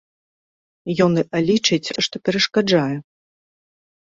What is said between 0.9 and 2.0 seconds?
Ён лічыць,